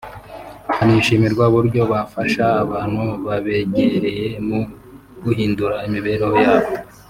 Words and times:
hanishimirwa 0.75 1.43
uburyo 1.51 1.81
bafasha 1.91 2.45
abantu 2.63 3.03
babegereye 3.25 4.27
mu 4.47 4.59
guhindura 5.23 5.77
imibereho 5.87 6.27
yabo 6.45 6.71